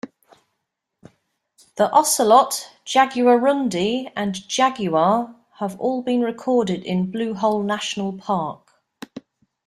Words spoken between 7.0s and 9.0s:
Blue Hole National Park.